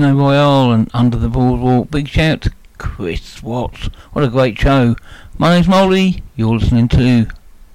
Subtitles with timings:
[0.00, 1.90] Casino Royale and Under the Boardwalk.
[1.90, 3.90] Big shout to Chris Watts.
[4.14, 4.96] What a great show.
[5.36, 6.22] My name's Molly.
[6.36, 7.26] You're listening to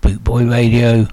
[0.01, 1.05] Bootboy Radio.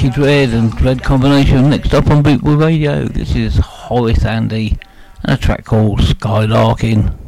[0.00, 1.70] Wicked Red and Red Combination.
[1.70, 4.78] Next up on Bootboy Radio, this is Horace Andy
[5.24, 7.27] and a track called Skylarking.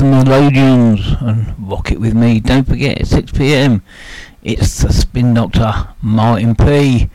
[0.00, 2.40] the Melodians and rock it with me.
[2.40, 3.82] Don't forget, at 6 pm,
[4.42, 7.10] it's the Spin Doctor Martin P.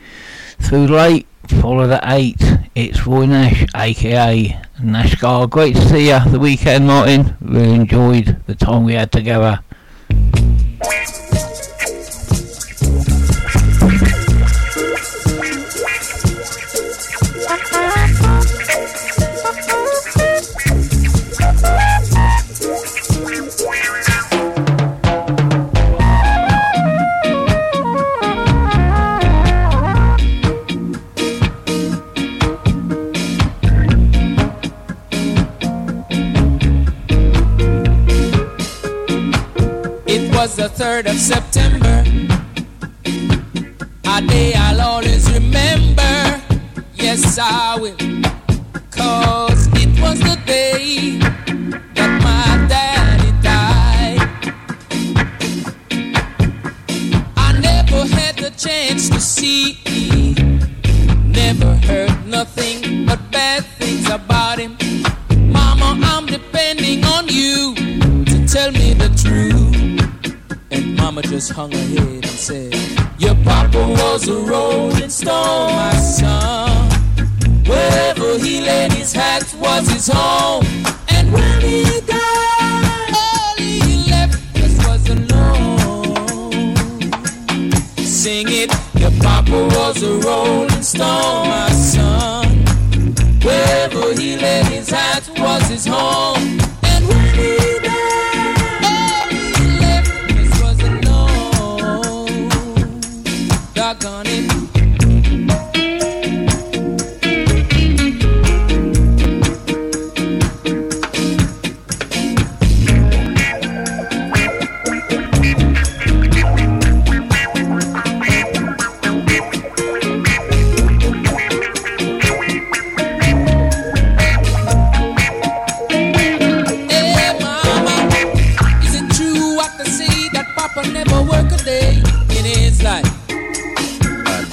[0.60, 2.36] Through late, follow the 8,
[2.76, 5.50] it's Roy Nash, aka Nashgar.
[5.50, 7.36] Great to see you the weekend, Martin.
[7.40, 9.64] Really enjoyed the time we had together.
[40.76, 41.85] Third of September.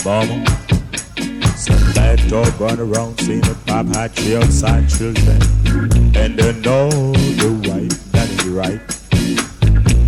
[0.05, 0.43] mama.
[1.95, 5.41] bad dog run around, seen a pop hat tree outside children.
[6.15, 8.81] And they know the right, that is right.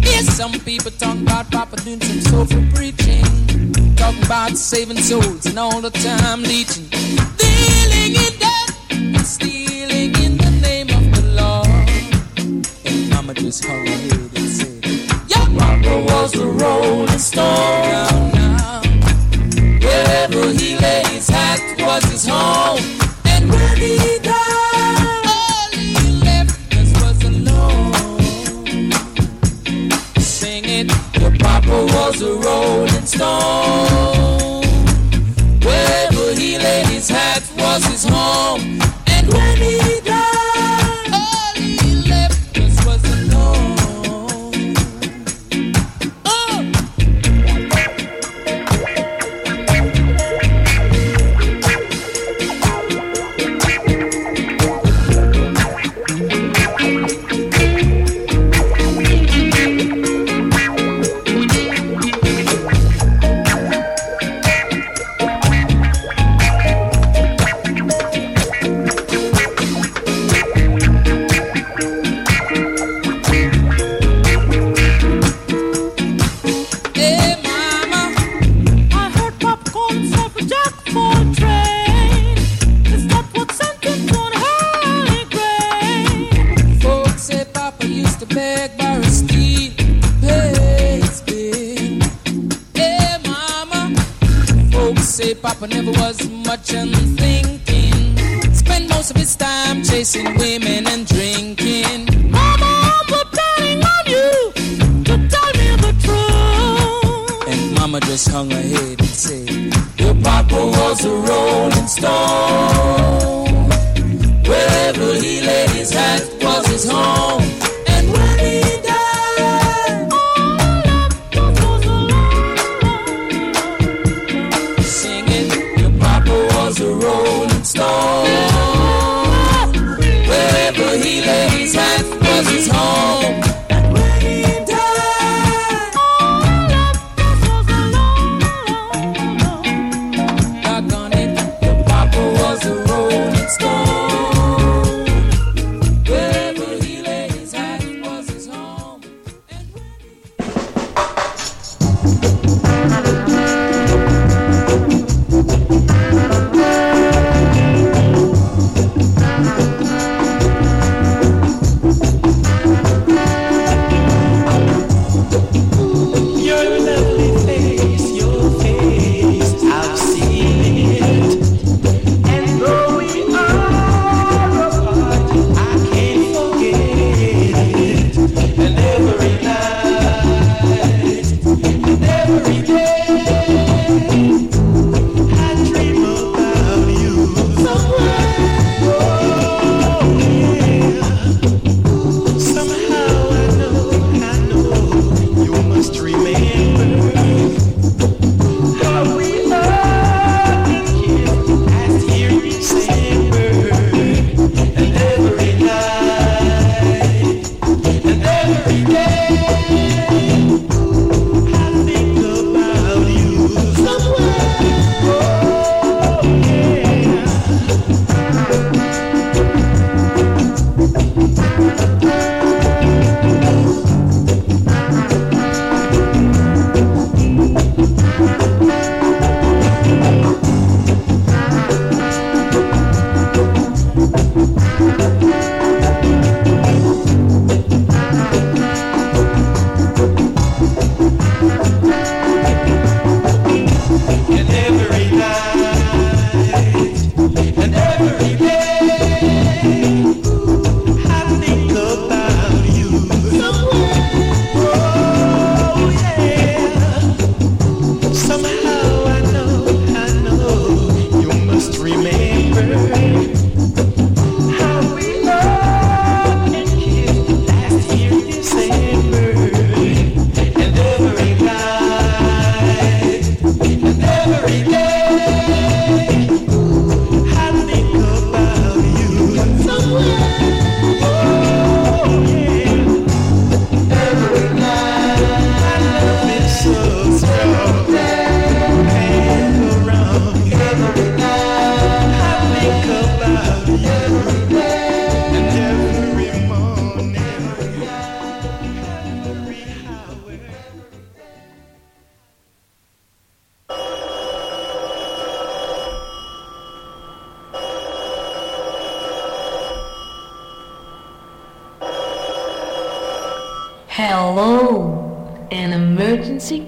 [0.05, 3.23] Yeah, some people talking about Papa doing some soulful preaching.
[3.95, 6.89] Talking about saving souls and all the time leeching.
[7.37, 11.63] Dealing in death stealing in the name of the law.
[12.85, 15.81] And Mama just hung her head and said, Your yeah.
[15.81, 18.14] Papa was a rolling stone.
[33.15, 34.61] storm.
[35.63, 38.84] Where he healing his hat was his home.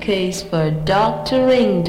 [0.07, 1.47] Case for Dr.
[1.47, 1.83] Ring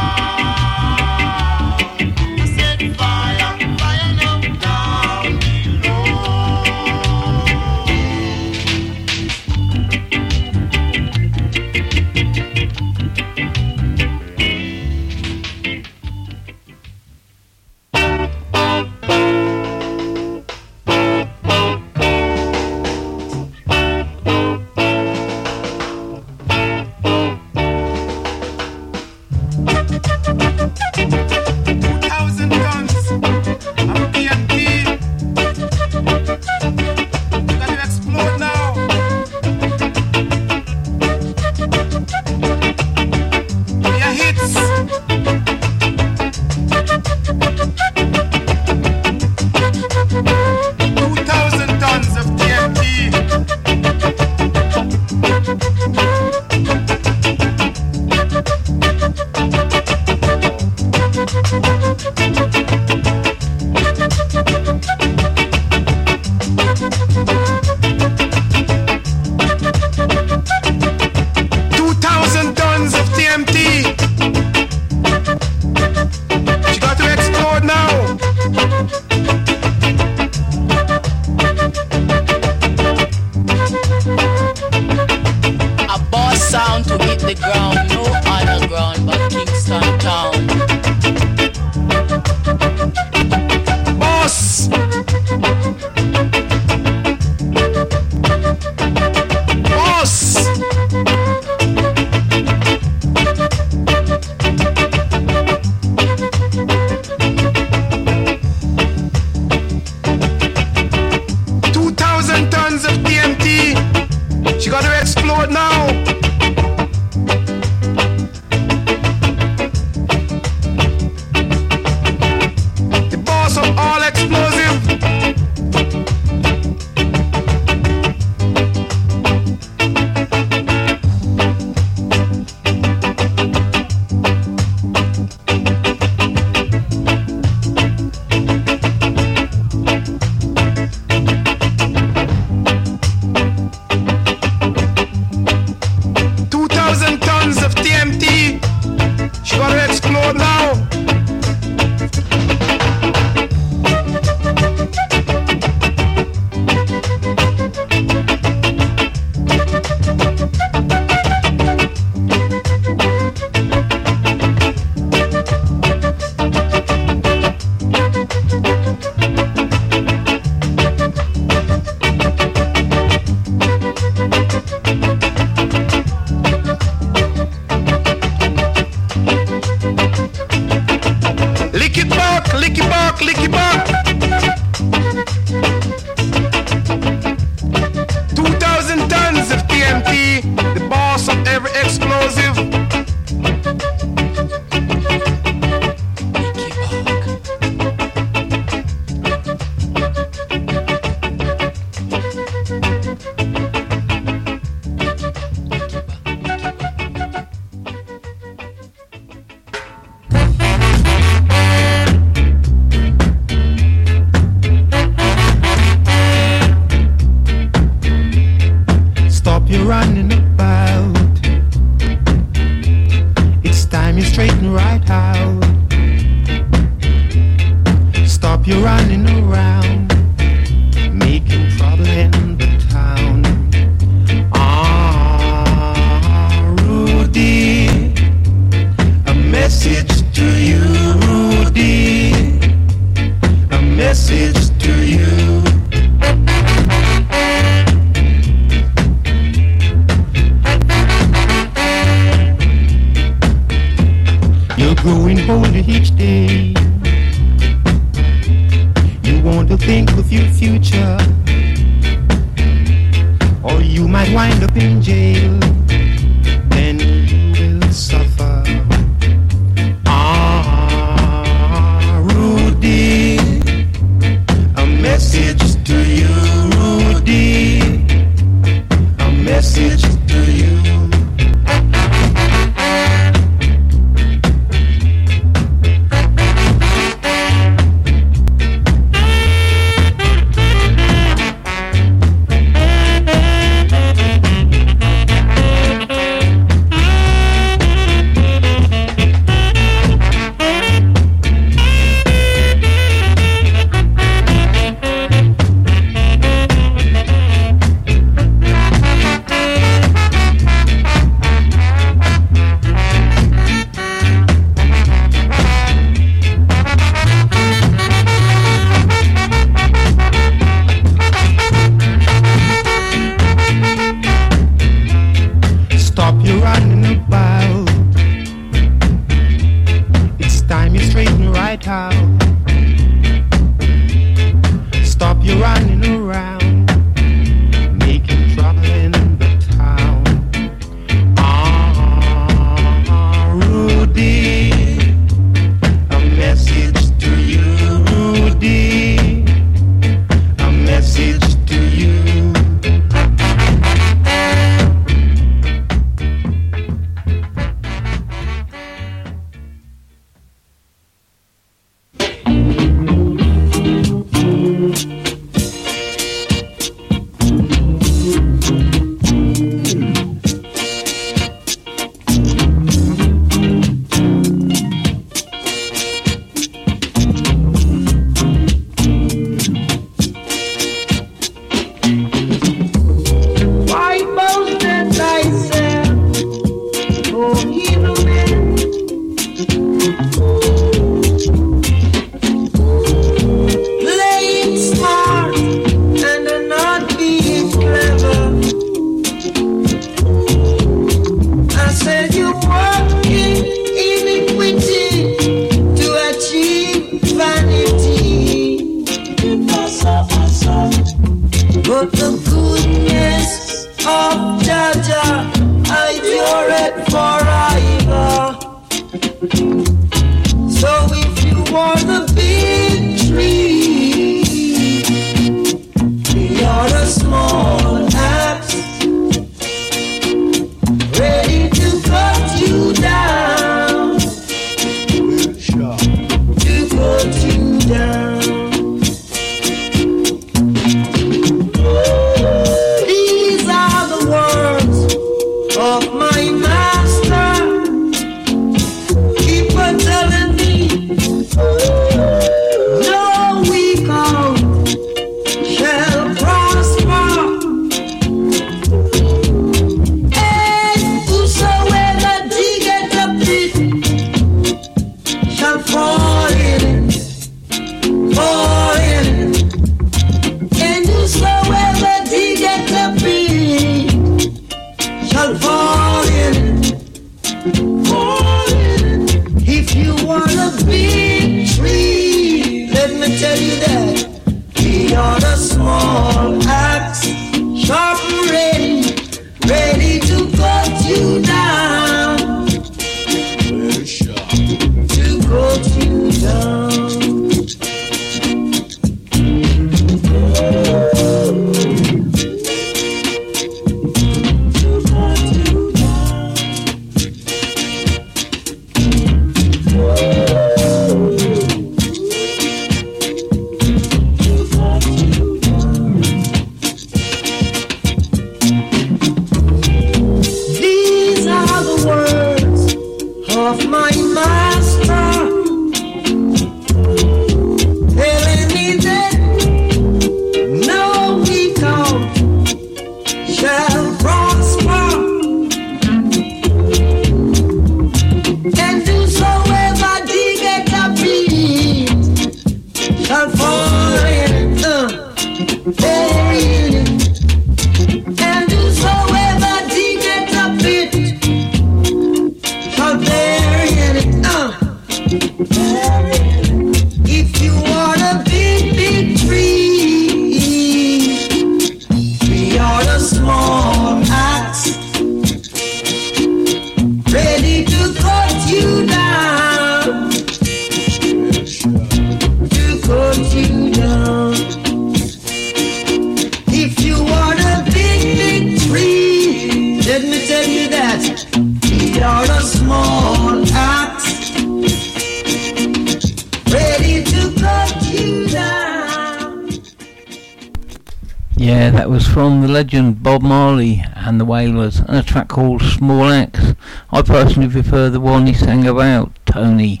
[595.08, 596.74] And a track called Small Axe.
[597.10, 600.00] I personally prefer the one he sang about, Tony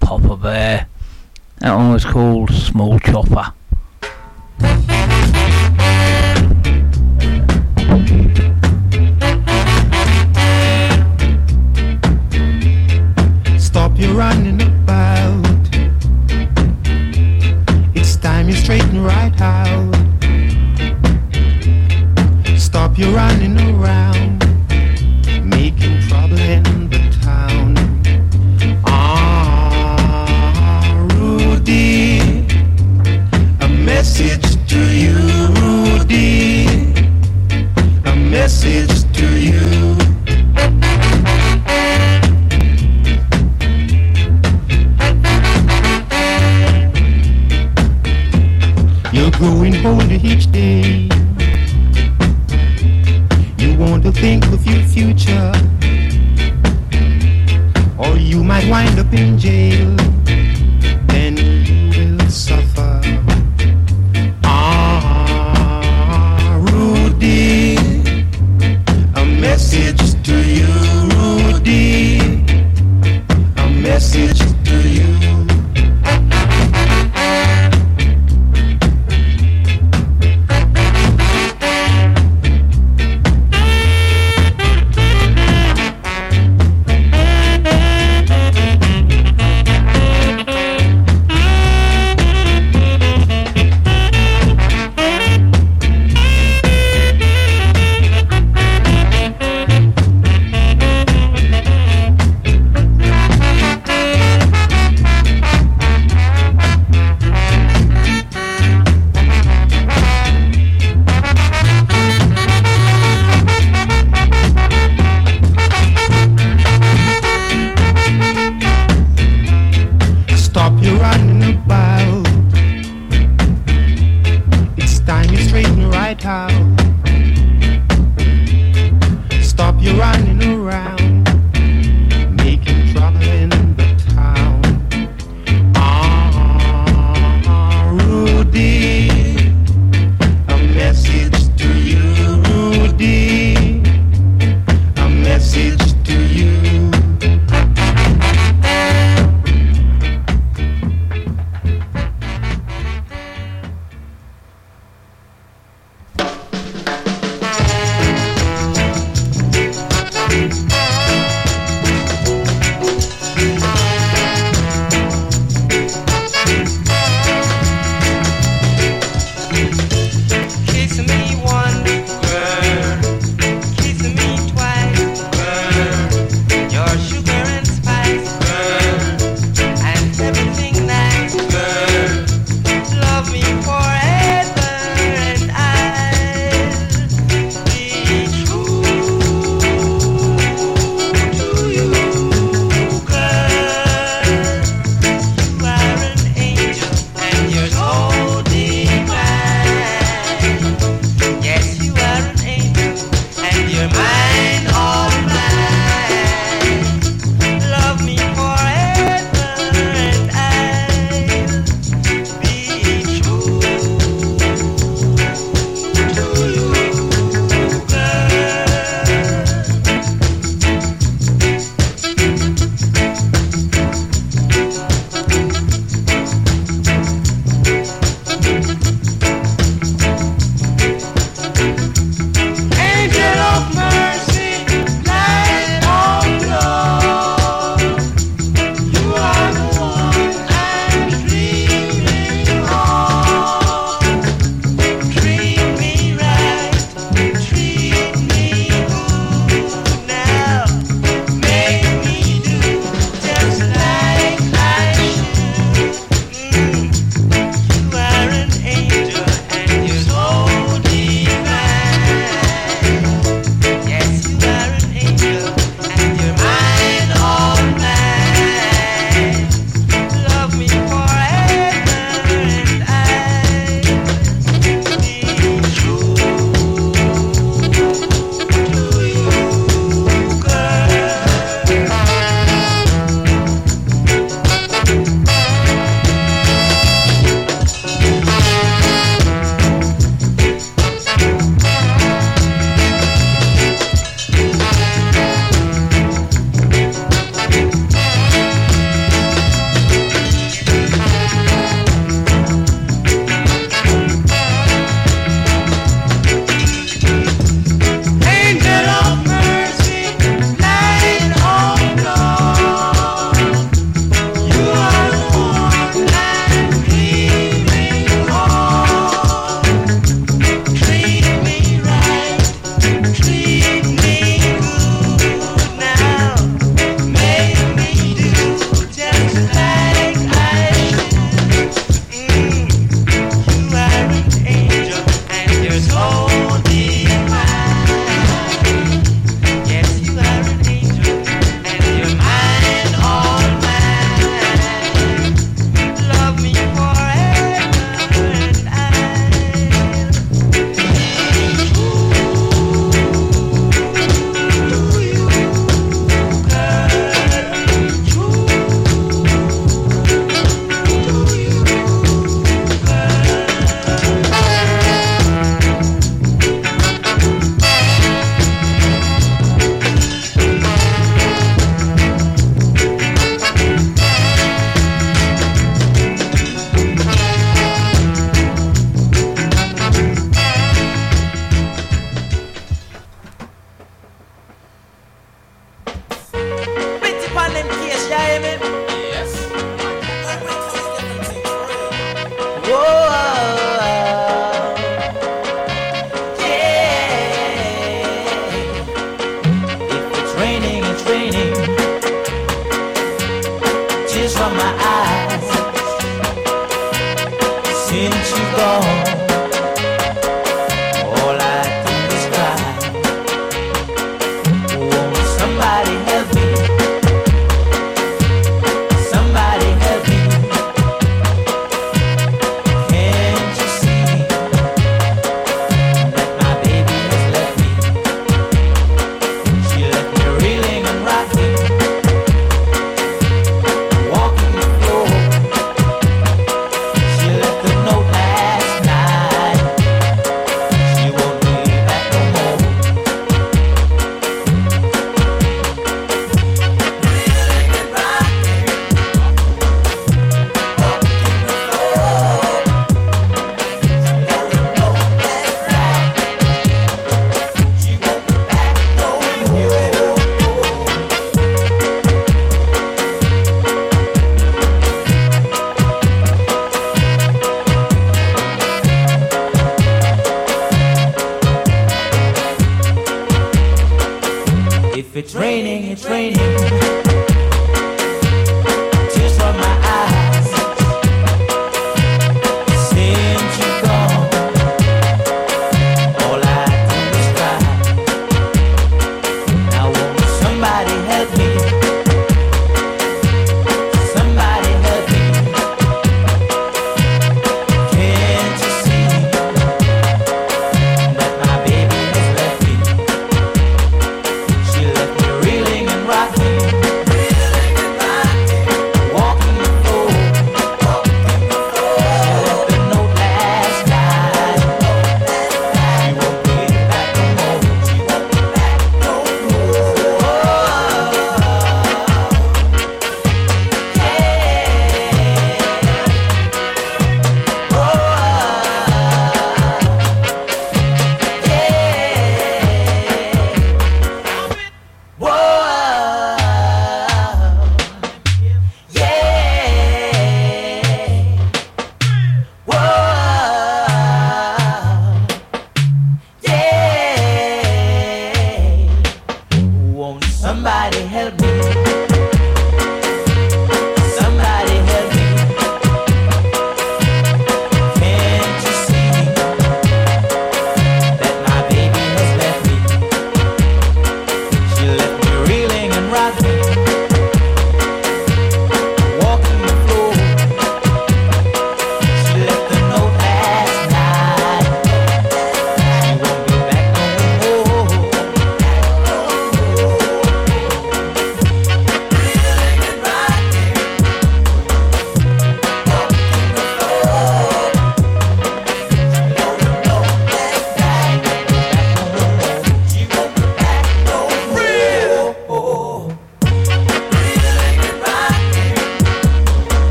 [0.00, 0.86] Popper Bear.
[1.58, 3.52] That one was called Small Chopper.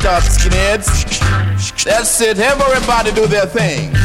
[0.00, 1.84] stuff, skinheads.
[1.84, 2.38] That's it.
[2.38, 3.95] Everybody do their thing.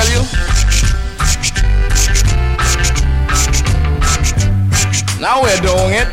[0.00, 0.22] tell you?
[5.20, 6.08] Now we're doing it.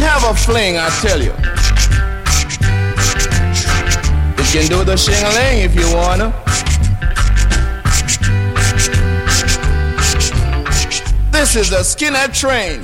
[0.00, 1.34] Have a fling, I tell you.
[4.38, 6.32] You can do the shingley if you wanna.
[11.32, 12.82] This is a skinhead train.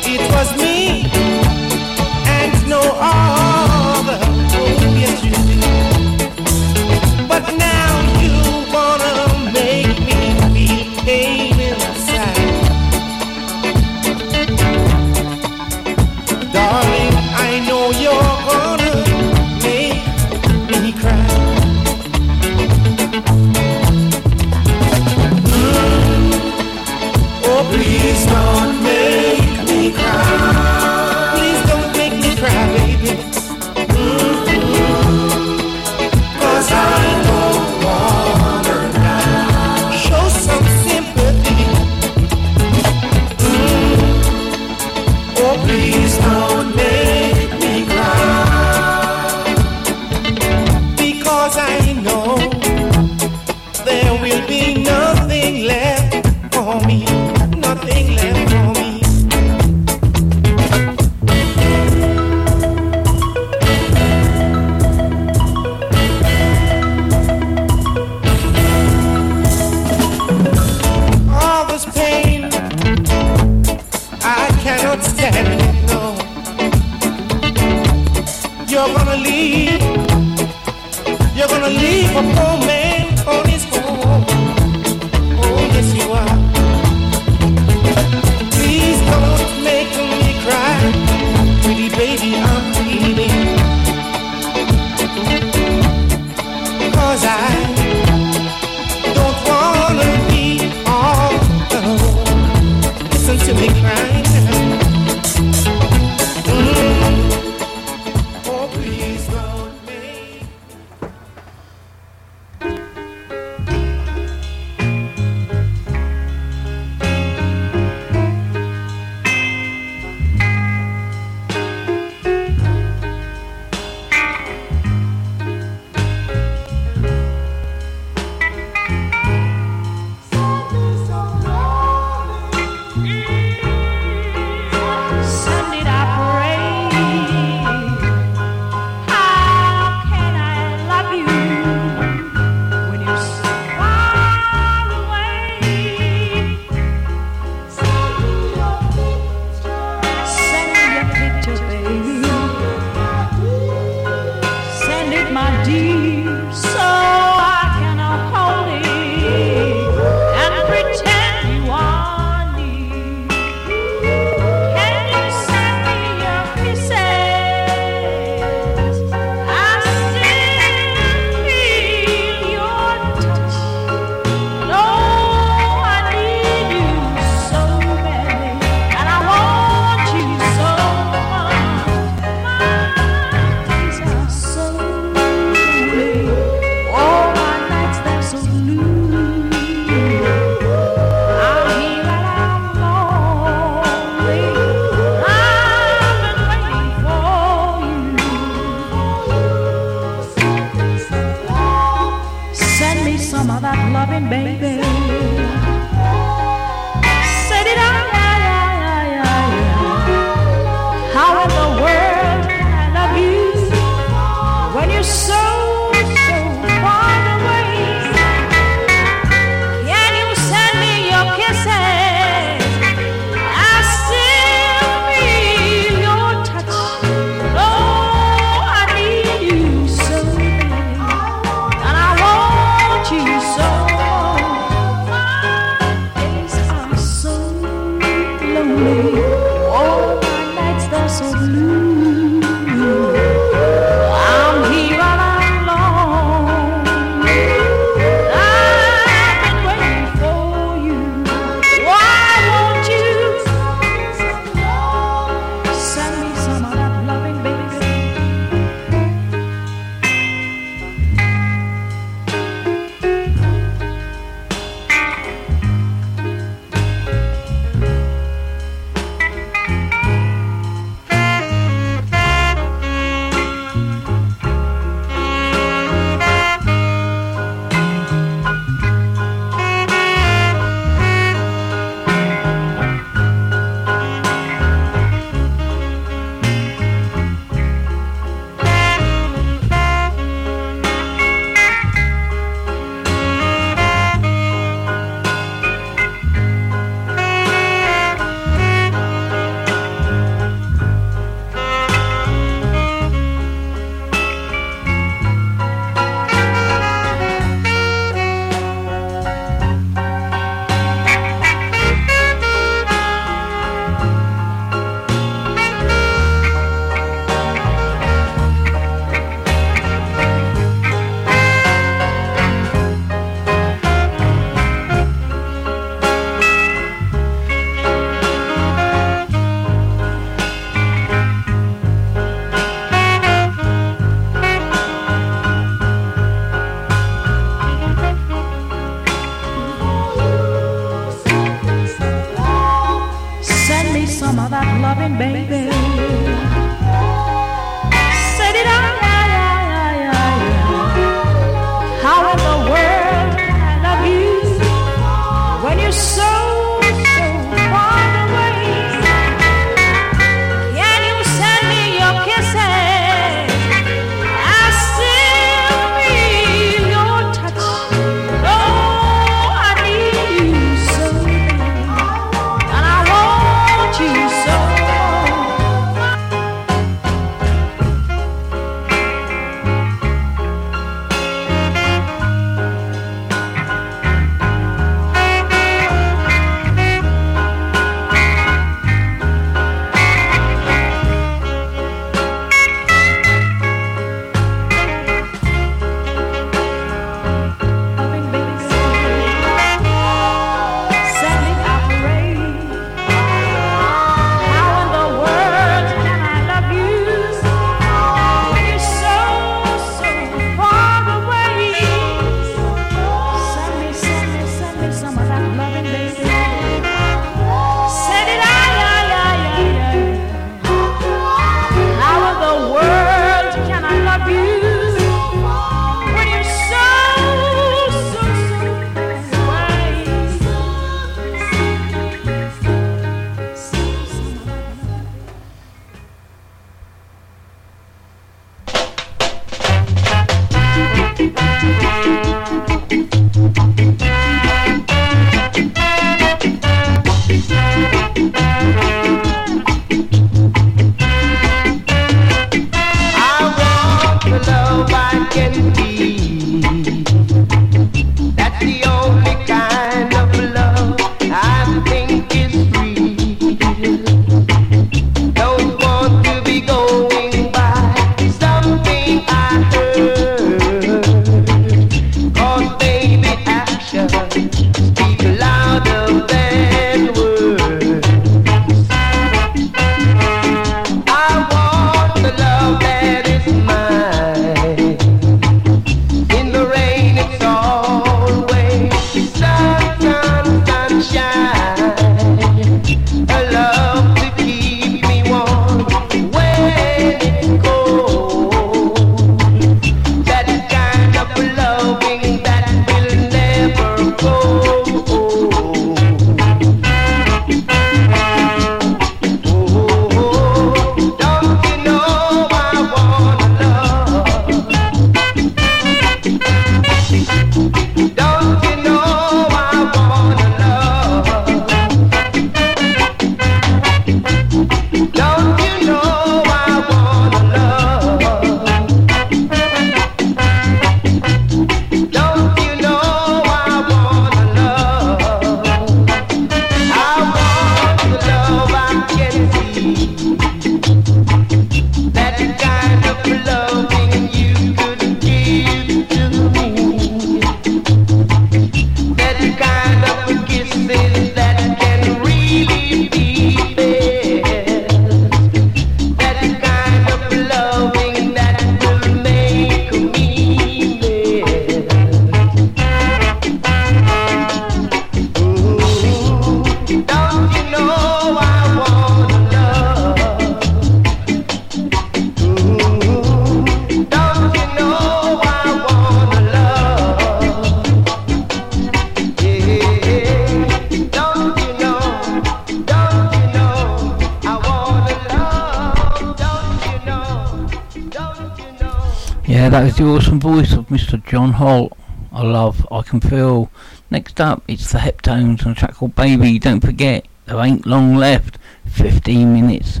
[593.12, 593.70] Can feel.
[594.10, 596.58] Next up, it's the Heptones on a track called Baby.
[596.58, 598.58] Don't forget, there ain't long left.
[598.86, 600.00] 15 minutes.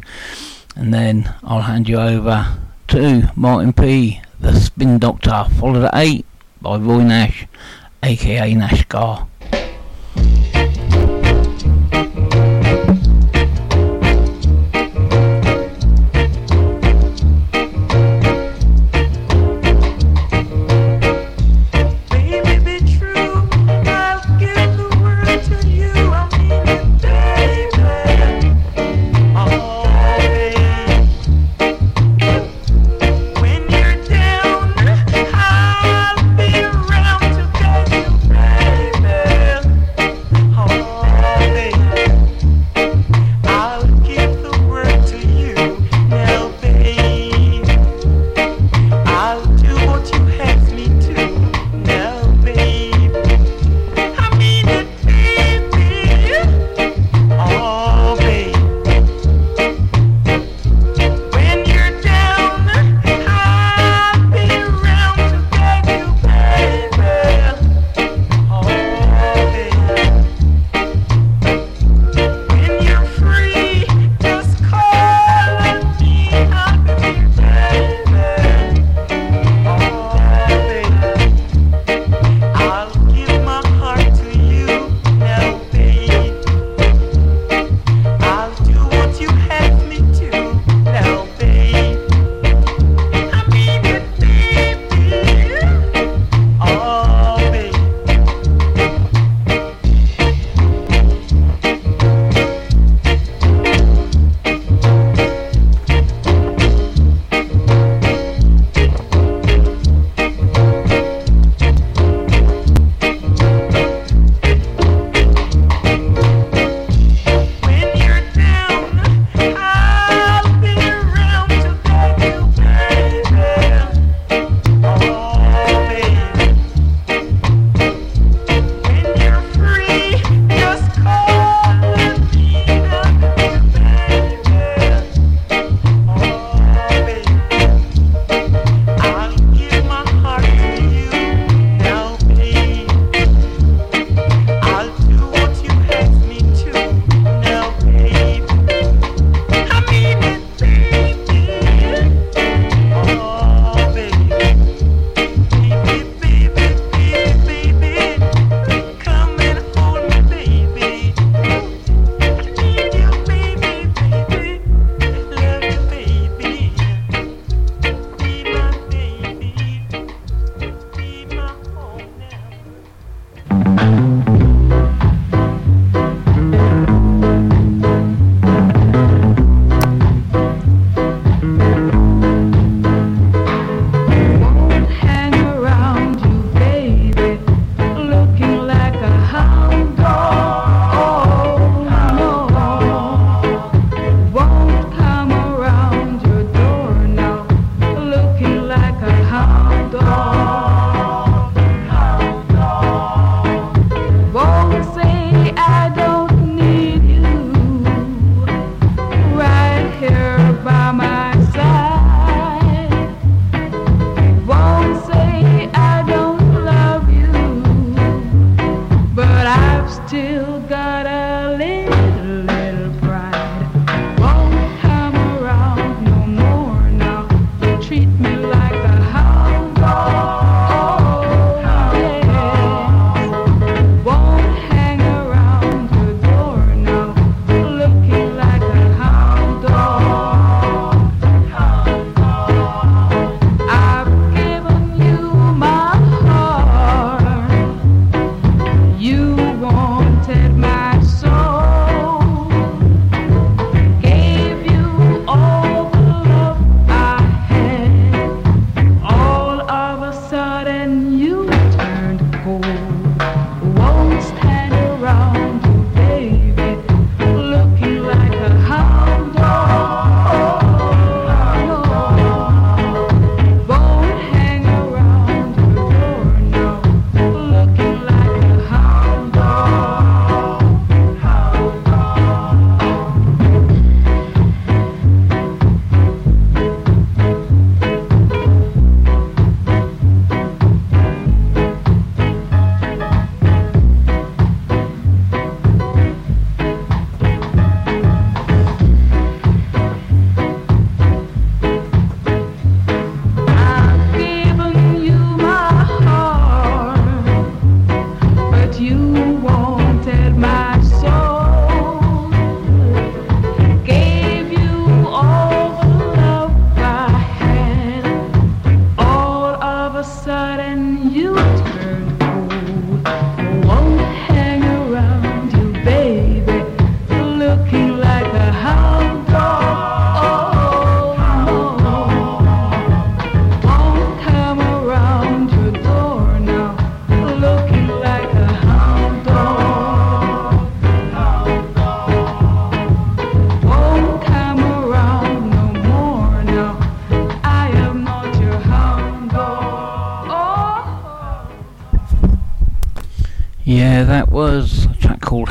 [0.74, 2.56] And then I'll hand you over
[2.88, 6.24] to Martin P., the Spin Doctor, followed at 8
[6.62, 7.46] by Roy Nash,
[8.02, 8.84] aka Nash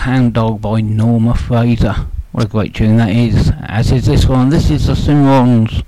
[0.01, 1.93] Hound Dog by Norma Fraser.
[2.31, 4.49] What a great tune that is, as is this one.
[4.49, 5.80] This is the Cimarrons.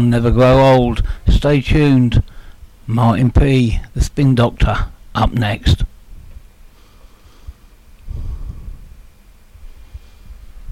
[0.00, 1.02] Never Grow Old.
[1.28, 2.22] Stay tuned.
[2.86, 5.83] Martin P, the Spin Doctor, up next.